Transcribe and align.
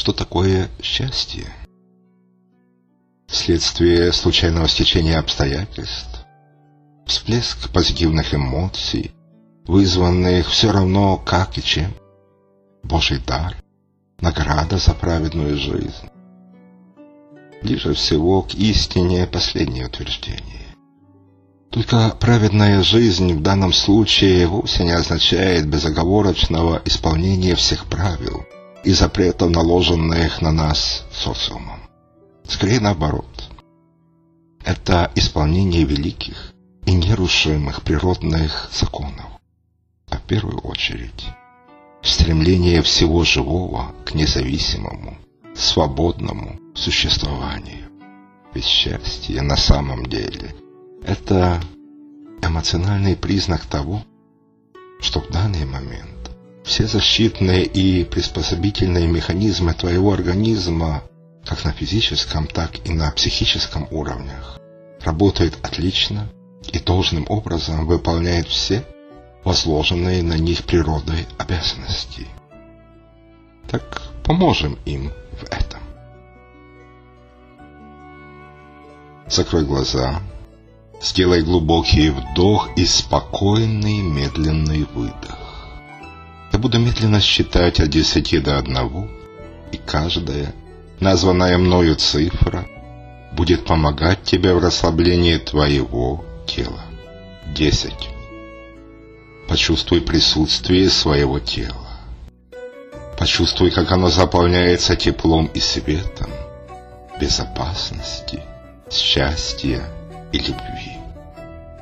что 0.00 0.14
такое 0.14 0.70
счастье. 0.82 1.46
Следствие 3.28 4.14
случайного 4.14 4.66
стечения 4.66 5.18
обстоятельств, 5.18 6.24
всплеск 7.06 7.68
позитивных 7.70 8.32
эмоций, 8.32 9.12
вызванных 9.66 10.48
все 10.48 10.72
равно 10.72 11.18
как 11.18 11.58
и 11.58 11.62
чем, 11.62 11.92
Божий 12.82 13.18
дар, 13.18 13.54
награда 14.20 14.78
за 14.78 14.94
праведную 14.94 15.58
жизнь. 15.58 16.08
Ближе 17.62 17.92
всего 17.92 18.40
к 18.40 18.54
истине 18.54 19.26
последнее 19.26 19.84
утверждение. 19.84 20.74
Только 21.70 22.16
праведная 22.18 22.82
жизнь 22.82 23.34
в 23.34 23.42
данном 23.42 23.74
случае 23.74 24.46
вовсе 24.46 24.82
не 24.82 24.92
означает 24.92 25.68
безоговорочного 25.68 26.80
исполнения 26.86 27.54
всех 27.54 27.84
правил 27.84 28.46
и 28.84 28.92
запретов, 28.92 29.50
наложенных 29.50 30.40
на 30.40 30.52
нас 30.52 31.06
социумом. 31.12 31.80
Скорее 32.46 32.80
наоборот. 32.80 33.50
Это 34.64 35.10
исполнение 35.14 35.84
великих 35.84 36.52
и 36.86 36.92
нерушимых 36.92 37.82
природных 37.82 38.70
законов. 38.72 39.26
А 40.10 40.16
в 40.16 40.22
первую 40.22 40.58
очередь, 40.60 41.24
стремление 42.02 42.82
всего 42.82 43.24
живого 43.24 43.94
к 44.04 44.14
независимому, 44.14 45.16
свободному 45.54 46.58
существованию. 46.74 47.88
Ведь 48.52 48.64
счастье 48.64 49.42
на 49.42 49.56
самом 49.56 50.06
деле– 50.06 50.54
это 51.04 51.60
эмоциональный 52.42 53.16
признак 53.16 53.64
того, 53.66 54.02
что 55.00 55.20
в 55.20 55.30
данный 55.30 55.64
момент 55.64 56.19
все 56.64 56.86
защитные 56.86 57.64
и 57.64 58.04
приспособительные 58.04 59.06
механизмы 59.06 59.74
твоего 59.74 60.12
организма, 60.12 61.02
как 61.44 61.64
на 61.64 61.72
физическом, 61.72 62.46
так 62.46 62.86
и 62.86 62.92
на 62.92 63.10
психическом 63.10 63.88
уровнях, 63.90 64.58
работают 65.00 65.58
отлично 65.62 66.28
и 66.72 66.78
должным 66.78 67.26
образом 67.28 67.86
выполняют 67.86 68.48
все 68.48 68.84
возложенные 69.44 70.22
на 70.22 70.34
них 70.34 70.64
природой 70.64 71.26
обязанности. 71.38 72.26
Так 73.70 74.02
поможем 74.24 74.78
им 74.84 75.10
в 75.32 75.44
этом. 75.44 75.80
Закрой 79.26 79.64
глаза 79.64 80.20
Сделай 81.02 81.40
глубокий 81.42 82.10
вдох 82.10 82.68
и 82.76 82.84
спокойный 82.84 84.02
медленный 84.02 84.86
выдох. 84.92 85.39
Буду 86.60 86.78
медленно 86.78 87.22
считать 87.22 87.80
от 87.80 87.88
десяти 87.88 88.38
до 88.38 88.58
одного, 88.58 89.08
и 89.72 89.78
каждая 89.78 90.54
названная 91.00 91.56
мною 91.56 91.96
цифра 91.96 92.66
будет 93.32 93.64
помогать 93.64 94.24
тебе 94.24 94.52
в 94.52 94.58
расслаблении 94.58 95.38
твоего 95.38 96.22
тела. 96.46 96.82
Десять. 97.46 98.10
Почувствуй 99.48 100.02
присутствие 100.02 100.90
своего 100.90 101.38
тела. 101.38 101.88
Почувствуй, 103.18 103.70
как 103.70 103.90
оно 103.90 104.10
заполняется 104.10 104.96
теплом 104.96 105.46
и 105.54 105.60
светом, 105.60 106.30
безопасности, 107.18 108.42
счастья 108.90 109.82
и 110.30 110.38
любви. 110.38 110.98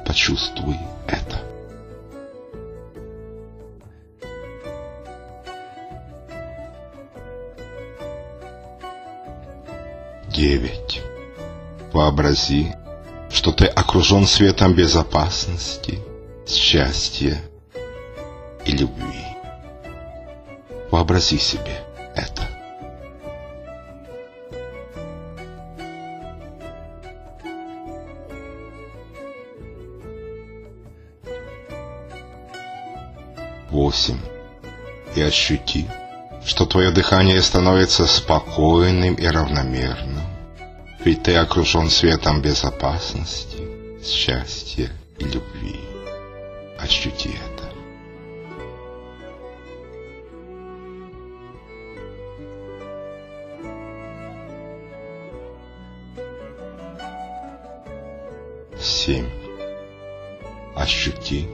Почувствуй 0.06 0.78
это. 1.08 1.42
Девять. 10.38 11.02
Вообрази, 11.92 12.72
что 13.28 13.50
ты 13.50 13.64
окружен 13.64 14.24
светом 14.24 14.72
безопасности, 14.72 15.98
счастья 16.46 17.42
и 18.64 18.70
любви. 18.70 19.26
Вообрази 20.92 21.38
себе 21.38 21.82
это. 22.14 22.46
восемь 33.70 34.20
и 35.16 35.20
ощути, 35.20 35.88
что 36.48 36.64
твое 36.64 36.90
дыхание 36.90 37.42
становится 37.42 38.06
спокойным 38.06 39.14
и 39.16 39.26
равномерным, 39.26 40.24
ведь 41.04 41.24
ты 41.24 41.36
окружен 41.36 41.90
светом 41.90 42.40
безопасности, 42.40 43.58
счастья 44.02 44.90
и 45.18 45.24
любви. 45.24 45.78
Ощути 46.78 47.28
это. 47.28 47.68
Семь. 58.80 59.28
Ощути, 60.74 61.46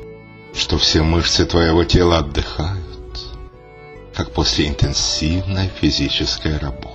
что 0.55 0.79
все 0.79 1.03
мышцы 1.03 1.45
твоего 1.47 1.83
тела 1.83 2.19
отдыхают, 2.19 2.84
как 4.15 4.33
после 4.33 4.69
интенсивной 4.69 5.69
физической 5.69 6.57
работы. 6.59 6.95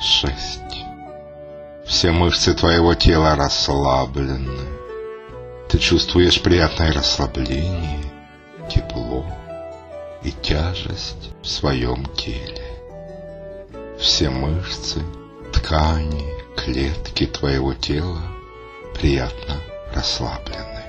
Шесть. 0.00 0.60
Все 1.86 2.12
мышцы 2.12 2.54
твоего 2.54 2.94
тела 2.94 3.36
расслаблены. 3.36 4.58
Ты 5.68 5.78
чувствуешь 5.78 6.40
приятное 6.40 6.92
расслабление, 6.92 8.04
тепло 8.70 9.26
и 10.22 10.32
тяжесть 10.32 11.30
в 11.42 11.46
своем 11.46 12.06
теле. 12.16 12.59
Все 14.00 14.30
мышцы, 14.30 15.02
ткани, 15.52 16.24
клетки 16.56 17.26
твоего 17.26 17.74
тела 17.74 18.22
приятно 18.94 19.56
расслаблены. 19.94 20.84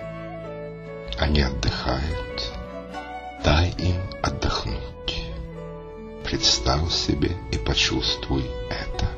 Они 1.17 1.41
отдыхают. 1.41 2.53
Дай 3.43 3.69
им 3.79 4.01
отдохнуть. 4.23 5.25
Представь 6.23 6.89
себе 6.89 7.35
и 7.51 7.57
почувствуй 7.57 8.49
это. 8.69 9.09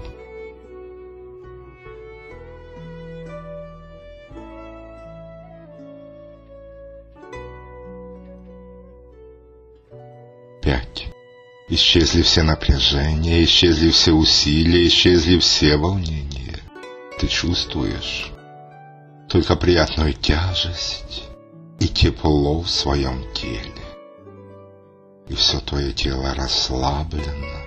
Исчезли 11.75 12.21
все 12.21 12.43
напряжения, 12.43 13.43
исчезли 13.43 13.89
все 13.89 14.11
усилия, 14.11 14.85
исчезли 14.85 15.39
все 15.39 15.75
волнения. 15.75 16.59
Ты 17.17 17.27
чувствуешь 17.27 18.31
только 19.27 19.55
приятную 19.55 20.13
тяжесть 20.13 21.23
и 21.79 21.87
тепло 21.87 22.61
в 22.61 22.69
своем 22.69 23.23
теле. 23.33 23.73
И 25.27 25.33
все 25.33 25.59
твое 25.61 25.93
тело 25.93 26.35
расслаблено, 26.35 27.65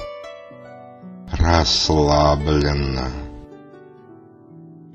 расслаблено, 1.33 3.11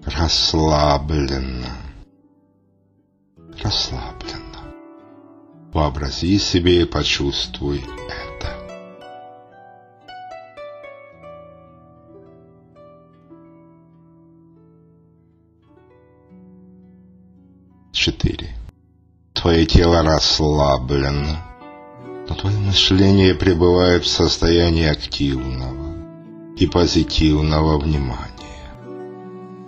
расслаблено, 0.05 1.75
расслаблено. 3.61 4.73
Вообрази 5.73 6.39
себе 6.39 6.83
и 6.83 6.85
почувствуй 6.85 7.79
это. 7.79 8.30
Твое 19.41 19.65
тело 19.65 20.03
расслаблено, 20.03 21.37
но 22.29 22.35
твое 22.35 22.57
мышление 22.59 23.33
пребывает 23.33 24.03
в 24.03 24.07
состоянии 24.07 24.85
активного 24.85 25.95
и 26.57 26.67
позитивного 26.67 27.79
внимания. 27.79 28.29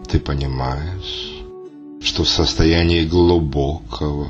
Ты 0.08 0.20
понимаешь, 0.20 1.42
что 2.04 2.24
в 2.24 2.30
состоянии 2.30 3.04
глубокого, 3.04 4.28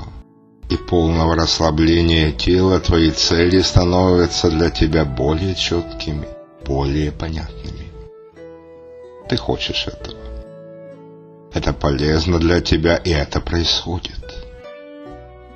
и 0.70 0.78
полного 0.78 1.36
расслабления 1.36 2.32
тела 2.32 2.80
твои 2.80 3.12
цели 3.12 3.62
становятся 3.62 4.50
для 4.50 4.70
тебя 4.70 5.04
более 5.04 5.56
четкими, 5.56 6.26
более 6.66 7.12
понятными. 7.12 7.92
Ты 9.28 9.36
хочешь 9.36 9.88
этого. 9.88 10.22
Это 11.54 11.74
полезно 11.74 12.40
для 12.40 12.62
тебя, 12.62 12.96
и 12.96 13.10
это 13.10 13.42
происходит. 13.42 14.23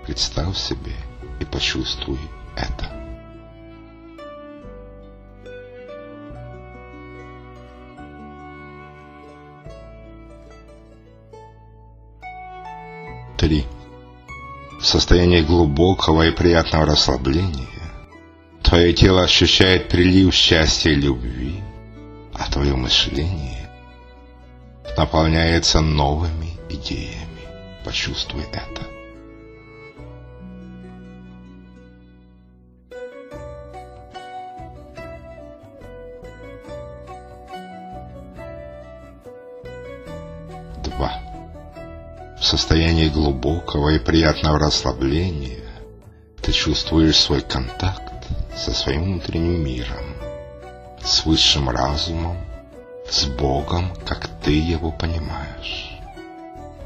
Представь 0.08 0.56
себе 0.56 0.94
и 1.42 1.44
почувствуй 1.44 2.18
это. 2.56 2.90
Три. 13.38 13.66
В 14.80 14.86
состоянии 14.86 15.42
глубокого 15.42 16.26
и 16.26 16.32
приятного 16.32 16.86
расслабления 16.86 17.68
твое 18.64 18.94
тело 18.94 19.24
ощущает 19.24 19.90
прилив 19.90 20.34
счастья 20.34 20.92
и 20.92 20.96
любви, 20.96 21.62
а 22.34 22.50
твое 22.50 22.78
мышление 22.78 23.70
наполняется 24.98 25.82
новыми 25.82 26.58
идеями. 26.70 27.28
Почувствуй 27.84 28.44
это. 28.54 28.97
Состоянии 42.58 43.08
глубокого 43.08 43.90
и 43.90 44.00
приятного 44.00 44.58
расслабления 44.58 45.64
ты 46.42 46.52
чувствуешь 46.52 47.20
свой 47.20 47.42
контакт 47.42 48.14
со 48.56 48.72
своим 48.72 49.04
внутренним 49.04 49.64
миром, 49.64 50.16
с 51.04 51.24
высшим 51.24 51.70
разумом, 51.70 52.38
с 53.08 53.26
Богом, 53.26 53.94
как 54.08 54.28
ты 54.44 54.54
его 54.54 54.92
понимаешь. 54.92 55.92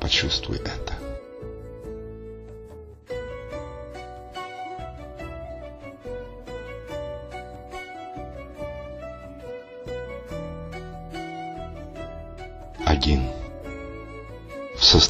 Почувствуй 0.02 0.58
это. 0.58 1.01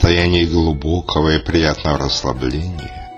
Состоянии 0.01 0.45
глубокого 0.45 1.35
и 1.35 1.37
приятного 1.37 1.99
расслабления 1.99 3.11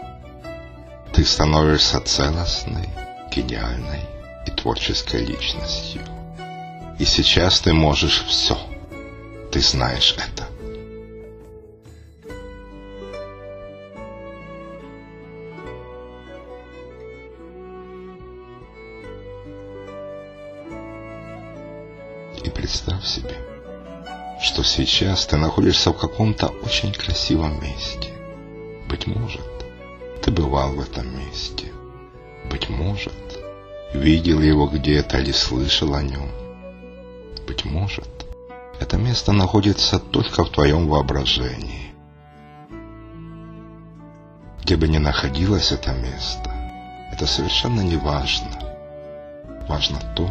ты 1.14 1.24
становишься 1.24 2.02
целостной, 2.02 2.90
гениальной 3.34 4.02
и 4.46 4.52
творческой 4.52 5.24
личностью. 5.24 6.02
И 7.00 7.06
сейчас 7.06 7.62
ты 7.62 7.72
можешь 7.72 8.26
все. 8.26 8.58
Ты 9.50 9.62
знаешь 9.62 10.14
это. 10.18 10.46
И 22.44 22.50
представь 22.50 23.06
себе, 23.06 23.53
что 24.44 24.62
сейчас 24.62 25.26
ты 25.26 25.38
находишься 25.38 25.92
в 25.92 25.98
каком-то 25.98 26.48
очень 26.48 26.92
красивом 26.92 27.62
месте. 27.62 28.10
Быть 28.90 29.08
может, 29.08 29.42
ты 30.22 30.32
бывал 30.32 30.74
в 30.74 30.82
этом 30.82 31.18
месте. 31.18 31.72
Быть 32.52 32.68
может, 32.68 33.14
видел 33.94 34.42
его 34.42 34.68
где-то 34.68 35.20
или 35.20 35.32
слышал 35.32 35.96
о 35.96 36.04
нем. 36.04 36.30
Быть 37.48 37.64
может, 37.64 38.10
это 38.82 38.98
место 38.98 39.32
находится 39.32 39.98
только 39.98 40.44
в 40.44 40.50
твоем 40.50 40.90
воображении. 40.90 41.94
Где 44.62 44.76
бы 44.76 44.90
ни 44.90 44.98
находилось 44.98 45.72
это 45.72 45.94
место, 45.94 46.52
это 47.14 47.28
совершенно 47.28 47.80
не 47.80 47.96
важно. 47.96 48.52
Важно 49.70 50.00
то, 50.18 50.30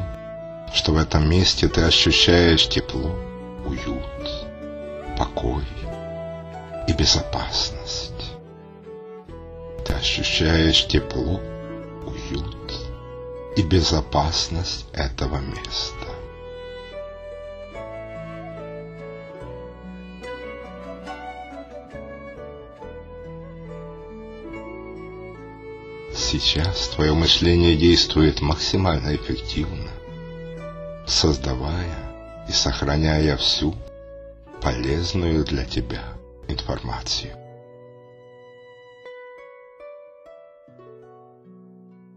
что 0.75 0.93
в 0.93 0.99
этом 0.99 1.31
месте 1.31 1.67
ты 1.69 1.81
ощущаешь 1.81 2.69
тепло, 2.69 3.31
уют, 3.73 4.47
покой 5.17 5.65
и 6.89 6.93
безопасность. 6.93 8.13
Ты 9.85 9.95
ощущаешь 9.95 10.87
тепло, 10.87 11.41
уют 12.05 12.73
и 13.57 13.63
безопасность 13.63 14.87
этого 14.93 15.39
места. 15.39 16.07
Сейчас 26.15 26.89
твое 26.89 27.15
мышление 27.15 27.77
действует 27.77 28.41
максимально 28.41 29.17
эффективно, 29.17 29.91
создавая 31.07 32.01
и 32.52 32.54
сохраняя 32.54 33.38
всю 33.38 33.75
полезную 34.60 35.43
для 35.43 35.64
тебя 35.64 36.02
информацию. 36.49 37.32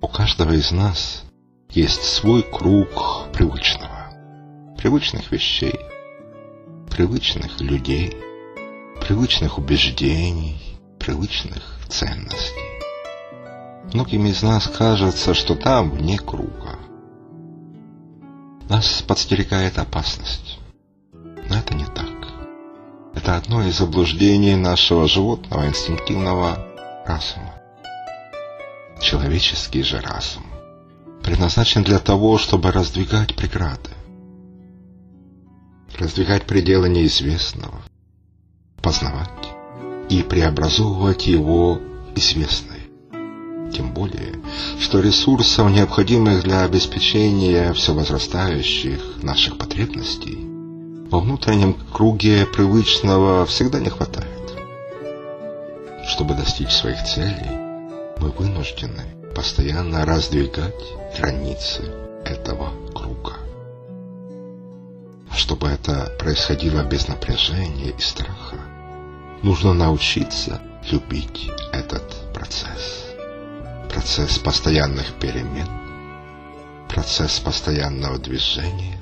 У 0.01 0.07
каждого 0.09 0.51
из 0.51 0.71
нас 0.71 1.23
есть 1.69 2.03
свой 2.03 2.43
круг 2.43 3.31
привычного, 3.31 4.75
привычных 4.77 5.31
вещей, 5.31 5.79
привычных 6.91 7.61
людей, 7.61 8.17
привычных 8.99 9.57
убеждений, 9.57 10.77
привычных 10.99 11.63
ценностей. 11.87 12.81
Многим 13.93 14.25
из 14.25 14.43
нас 14.43 14.67
кажется, 14.67 15.33
что 15.33 15.55
там 15.55 15.91
вне 15.91 16.19
круга. 16.19 16.84
Нас 18.69 19.03
подстерегает 19.03 19.77
опасность. 19.77 20.59
Но 21.13 21.56
это 21.56 21.75
не 21.75 21.85
так. 21.85 22.09
Это 23.13 23.38
одно 23.38 23.63
из 23.63 23.77
заблуждений 23.77 24.56
нашего 24.56 25.07
животного 25.07 25.67
инстинктивного 25.67 26.57
разума. 27.06 27.53
Человеческий 29.00 29.83
же 29.83 30.01
разум 30.01 30.44
предназначен 31.23 31.83
для 31.83 32.00
того, 32.00 32.38
чтобы 32.38 32.71
раздвигать 32.71 33.35
преграды, 33.35 33.89
раздвигать 35.97 36.45
пределы 36.45 36.89
неизвестного, 36.89 37.81
познавать 38.81 39.30
и 40.09 40.23
преобразовывать 40.23 41.28
его 41.28 41.80
известное. 42.16 42.74
Тем 43.75 43.91
более, 43.91 44.39
что 44.79 45.01
ресурсов, 45.01 45.69
необходимых 45.69 46.44
для 46.44 46.63
обеспечения 46.63 47.73
все 47.73 47.94
возрастающих 47.94 49.21
наших 49.21 49.57
потребностей, 49.57 50.37
во 51.11 51.19
внутреннем 51.19 51.75
круге 51.91 52.45
привычного 52.45 53.45
всегда 53.45 53.81
не 53.81 53.89
хватает. 53.89 54.29
Чтобы 56.07 56.35
достичь 56.35 56.69
своих 56.69 57.03
целей, 57.03 57.51
мы 58.21 58.29
вынуждены 58.29 59.03
постоянно 59.35 60.05
раздвигать 60.05 60.81
границы 61.17 61.83
этого 62.23 62.71
круга. 62.94 63.33
Чтобы 65.35 65.67
это 65.67 66.13
происходило 66.17 66.81
без 66.85 67.09
напряжения 67.09 67.89
и 67.89 68.01
страха, 68.01 68.55
нужно 69.44 69.73
научиться 69.73 70.61
любить 70.89 71.49
этот 71.73 72.33
процесс 72.33 73.15
процесс 73.89 74.37
постоянных 74.39 75.13
перемен, 75.19 75.68
процесс 76.89 77.39
постоянного 77.39 78.18
движения, 78.18 78.99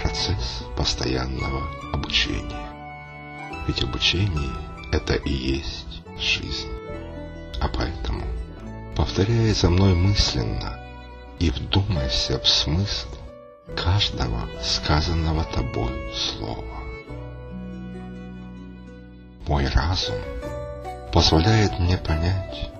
процесс 0.00 0.62
постоянного 0.76 1.62
обучения. 1.92 2.68
Ведь 3.66 3.82
обучение– 3.82 4.52
это 4.92 5.14
и 5.14 5.30
есть 5.30 6.02
жизнь. 6.18 6.70
А 7.60 7.68
поэтому 7.68 8.24
повторяй 8.94 9.52
за 9.52 9.70
мной 9.70 9.94
мысленно 9.94 10.78
и 11.38 11.50
вдумайся 11.50 12.38
в 12.38 12.48
смысл 12.48 13.08
каждого 13.74 14.48
сказанного 14.62 15.44
тобой 15.44 16.12
слова. 16.14 16.64
Мой 19.46 19.66
разум 19.68 20.16
позволяет 21.12 21.78
мне 21.78 21.96
понять, 21.96 22.70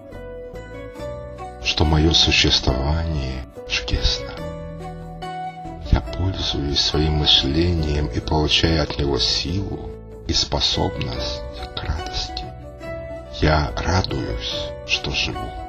что 1.76 1.84
мое 1.84 2.10
существование 2.14 3.44
чудесно. 3.68 4.30
Я 5.92 6.00
пользуюсь 6.00 6.80
своим 6.80 7.18
мышлением 7.18 8.06
и 8.06 8.18
получаю 8.18 8.82
от 8.82 8.98
него 8.98 9.18
силу 9.18 9.90
и 10.26 10.32
способность 10.32 11.42
к 11.76 11.82
радости. 11.84 12.44
Я 13.42 13.72
радуюсь, 13.76 14.70
что 14.86 15.10
живу. 15.10 15.65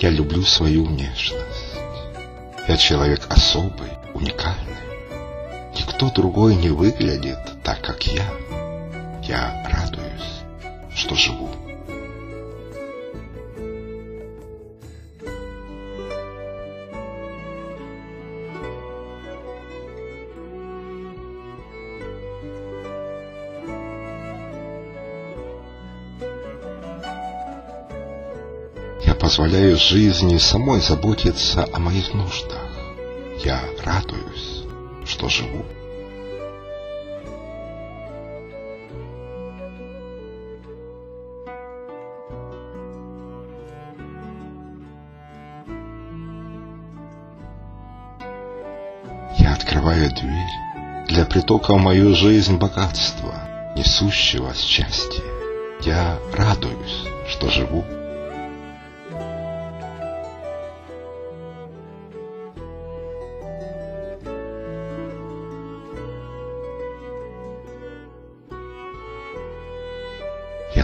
Я 0.00 0.10
люблю 0.10 0.44
свою 0.44 0.84
внешность. 0.84 1.44
Я 2.68 2.76
человек 2.76 3.26
особый, 3.28 3.90
уникальный. 4.14 4.76
Никто 5.76 6.08
другой 6.10 6.54
не 6.54 6.68
выглядит 6.68 7.38
так, 7.64 7.80
как 7.80 8.06
я. 8.06 8.24
Я 9.24 9.66
радуюсь, 9.68 10.44
что 10.94 11.16
живу. 11.16 11.47
Позволяю 29.38 29.76
жизни 29.76 30.36
самой 30.36 30.80
заботиться 30.80 31.64
о 31.72 31.78
моих 31.78 32.12
нуждах. 32.12 32.72
Я 33.44 33.62
радуюсь, 33.84 34.64
что 35.06 35.28
живу. 35.28 35.64
Я 49.38 49.52
открываю 49.52 50.10
дверь 50.10 51.06
для 51.06 51.24
притока 51.26 51.74
в 51.74 51.78
мою 51.78 52.12
жизнь 52.16 52.56
богатства, 52.56 53.34
несущего 53.76 54.52
счастье. 54.52 55.22
Я 55.82 56.18
радуюсь, 56.34 57.04
что 57.28 57.48
живу. 57.50 57.97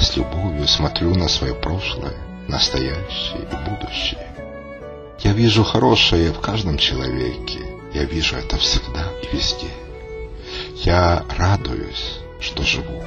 С 0.05 0.17
любовью 0.17 0.69
смотрю 0.69 1.15
на 1.15 1.29
свое 1.29 1.55
прошлое, 1.55 2.15
настоящее 2.47 3.41
и 3.41 3.71
будущее. 3.71 4.29
Я 5.21 5.33
вижу 5.33 5.65
хорошее 5.65 6.31
в 6.31 6.41
каждом 6.41 6.77
человеке. 6.77 7.61
Я 7.95 8.05
вижу 8.05 8.37
это 8.37 8.59
всегда 8.59 9.07
и 9.23 9.35
везде. 9.35 9.69
Я 10.85 11.25
радуюсь, 11.39 12.19
что 12.39 12.63
живу. 12.63 13.03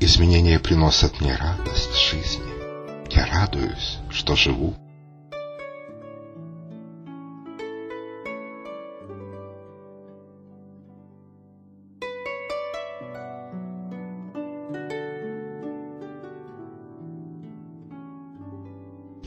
Изменения 0.00 0.58
приносят 0.58 1.20
мне 1.20 1.36
радость 1.36 1.94
жизни. 1.94 2.50
Я 3.10 3.26
радуюсь, 3.26 3.98
что 4.10 4.34
живу. 4.36 4.74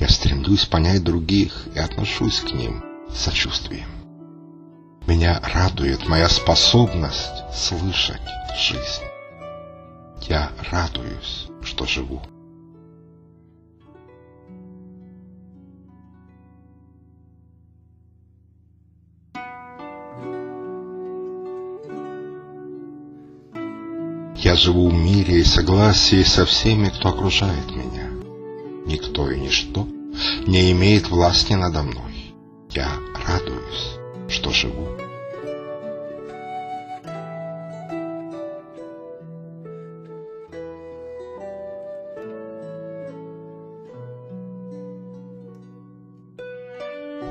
Я 0.05 0.11
стремлюсь 0.11 0.65
понять 0.65 1.03
других 1.03 1.67
и 1.73 1.79
отношусь 1.79 2.39
к 2.41 2.51
ним 2.51 2.83
с 3.11 3.21
сочувствием. 3.21 3.87
Меня 5.07 5.41
радует 5.51 6.07
моя 6.07 6.29
способность 6.29 7.41
слышать 7.51 8.21
жизнь. 8.55 9.01
Я 10.29 10.51
радуюсь, 10.69 11.47
что 11.63 11.87
живу. 11.87 12.21
Я 24.35 24.55
живу 24.55 24.89
в 24.89 24.93
мире 24.93 25.39
и 25.39 25.43
согласии 25.43 26.21
со 26.21 26.45
всеми, 26.45 26.89
кто 26.89 27.09
окружает 27.09 27.71
меня. 27.71 28.04
Никто 28.85 29.29
и 29.31 29.39
ничто 29.39 29.87
не 30.47 30.71
имеет 30.71 31.09
власти 31.09 31.53
надо 31.53 31.81
мной. 31.81 32.33
Я 32.71 32.89
радуюсь, 33.27 33.97
что 34.29 34.51
живу. 34.51 34.87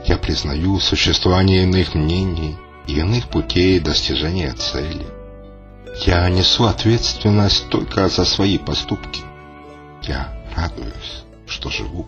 Я 0.07 0.19
признаю 0.19 0.81
существование 0.81 1.63
иных 1.63 1.95
мнений 1.95 2.57
и 2.87 2.99
иных 2.99 3.29
путей 3.29 3.81
достижения 3.81 4.53
цели. 4.53 5.07
Я 6.05 6.29
несу 6.29 6.65
ответственность 6.65 7.69
только 7.71 8.09
за 8.09 8.25
свои 8.25 8.59
поступки. 8.59 9.23
Я 10.03 10.29
радуюсь, 10.55 11.24
что 11.47 11.71
живу. 11.71 12.07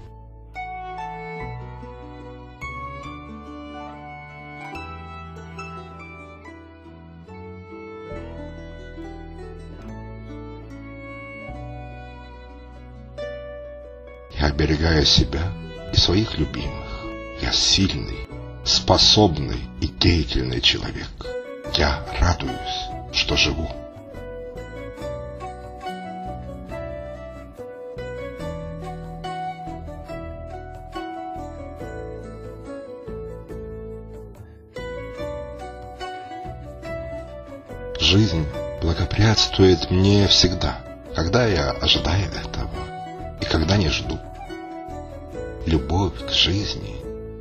Я 14.39 14.49
оберегаю 14.49 15.05
себя 15.07 15.53
и 15.93 15.97
своих 15.97 16.37
любимых. 16.39 16.87
Я 17.41 17.53
сильный, 17.53 18.29
способный 18.65 19.61
и 19.81 19.89
деятельный 19.89 20.61
человек. 20.61 21.09
Я 21.75 22.07
радуюсь, 22.21 23.13
что 23.13 23.37
живу. 23.37 23.86
Благоприятствует 39.57 39.91
мне 39.91 40.27
всегда, 40.29 40.79
когда 41.15 41.47
я 41.47 41.71
ожидаю 41.71 42.27
этого 42.27 42.71
и 43.41 43.45
когда 43.45 43.77
не 43.77 43.89
жду. 43.89 44.19
Любовь 45.67 46.27
к 46.27 46.31
жизни 46.31 46.97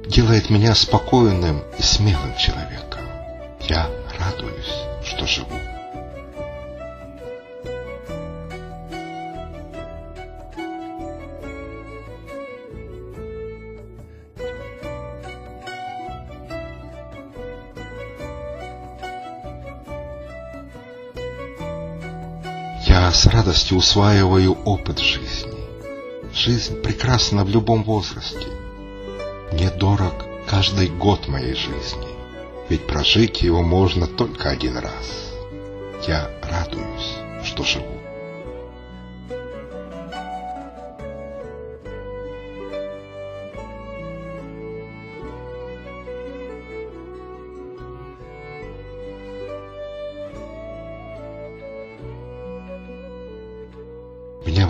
делает 0.07 0.49
меня 0.49 0.73
спокойным 0.75 1.63
и 1.77 1.81
смелым 1.81 2.35
человеком. 2.37 3.01
Я 3.67 3.87
радуюсь, 4.17 4.73
что 5.03 5.27
живу. 5.27 5.74
Радостью 23.45 23.77
усваиваю 23.77 24.57
опыт 24.65 24.97
жизни. 24.97 25.53
Жизнь 26.33 26.81
прекрасна 26.81 27.43
в 27.43 27.49
любом 27.49 27.83
возрасте. 27.83 28.47
Мне 29.51 29.69
дорог 29.69 30.15
каждый 30.47 30.87
год 30.87 31.27
моей 31.27 31.53
жизни, 31.53 32.07
ведь 32.69 32.87
прожить 32.87 33.43
его 33.43 33.61
можно 33.61 34.07
только 34.07 34.49
один 34.49 34.77
раз. 34.77 35.31
Я 36.07 36.31
радуюсь, 36.41 37.17
что 37.43 37.63
живу. 37.63 38.04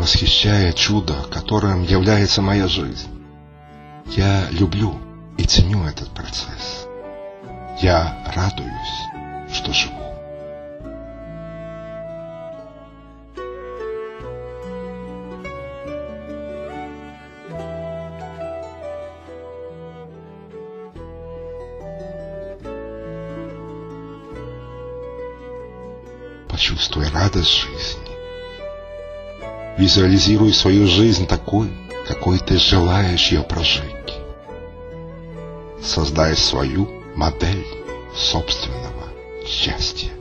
Восхищая 0.06 0.72
чудо, 0.72 1.16
которым 1.32 1.82
является 1.82 2.40
моя 2.44 2.68
жизнь. 2.68 3.10
Я 4.06 4.48
люблю 4.52 5.00
и 5.36 5.46
ценю 5.46 5.84
этот 5.84 6.14
процесс. 6.14 6.86
Я 7.82 8.24
радуюсь, 8.36 8.72
что 9.52 9.74
живу. 9.74 9.96
Почувствуй 26.48 27.10
радость 27.10 27.58
жизни. 27.58 28.05
Визуализируй 29.78 30.54
свою 30.54 30.88
жизнь 30.88 31.28
такой, 31.28 31.70
какой 32.08 32.40
ты 32.40 32.58
желаешь 32.58 33.32
ее 33.32 33.42
прожить. 33.42 33.92
Создай 35.84 36.36
свою 36.38 36.88
модель 37.16 37.66
собственного 38.16 39.10
счастья. 39.46 40.12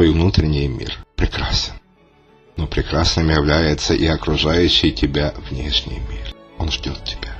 Твой 0.00 0.12
внутренний 0.12 0.66
мир 0.66 0.96
прекрасен. 1.14 1.74
Но 2.56 2.66
прекрасным 2.66 3.28
является 3.28 3.92
и 3.92 4.06
окружающий 4.06 4.92
тебя 4.92 5.34
внешний 5.50 5.98
мир. 6.08 6.34
Он 6.56 6.70
ждет 6.70 7.04
тебя. 7.04 7.34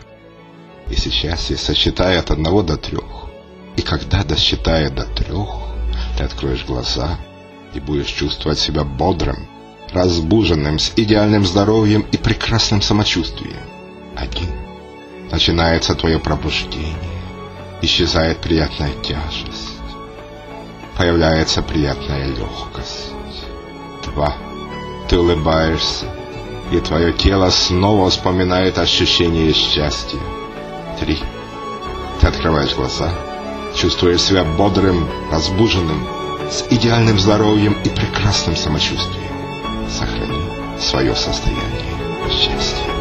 И 0.91 0.95
сейчас 0.95 1.49
я 1.49 1.57
сосчитаю 1.57 2.19
от 2.19 2.31
одного 2.31 2.63
до 2.63 2.77
трех. 2.77 3.31
И 3.79 3.81
когда 3.81 4.25
досчитая 4.25 4.91
до 4.91 5.05
трех, 5.05 5.49
ты 6.19 6.25
откроешь 6.25 6.67
глаза 6.67 7.19
и 7.73 7.81
будешь 7.81 8.09
чувствовать 8.09 8.59
себя 8.59 8.85
бодрым, 8.85 9.49
разбуженным, 9.95 10.79
с 10.79 10.93
идеальным 10.97 11.47
здоровьем 11.47 12.05
и 12.13 12.19
прекрасным 12.19 12.83
самочувствием. 12.83 13.57
Один. 14.17 14.51
Начинается 15.31 15.95
твое 15.95 16.19
пробуждение. 16.19 16.95
Исчезает 17.81 18.43
приятная 18.43 18.93
тяжесть 19.03 19.50
появляется 21.01 21.63
приятная 21.63 22.27
легкость. 22.27 23.13
Два. 24.05 24.35
Ты 25.09 25.19
улыбаешься, 25.19 26.05
и 26.71 26.79
твое 26.79 27.15
тело 27.15 27.49
снова 27.49 28.11
вспоминает 28.11 28.77
ощущение 28.77 29.55
счастья. 29.55 30.19
Три. 31.01 31.19
Ты 32.21 32.27
открываешь 32.27 32.75
глаза, 32.75 33.09
чувствуешь 33.75 34.21
себя 34.21 34.45
бодрым, 34.45 35.09
разбуженным, 35.33 36.07
с 36.51 36.67
идеальным 36.69 37.19
здоровьем 37.19 37.81
и 37.83 37.89
прекрасным 37.89 38.55
самочувствием. 38.55 39.33
Сохрани 39.89 40.43
свое 40.79 41.17
состояние 41.17 41.97
счастья. 42.29 43.00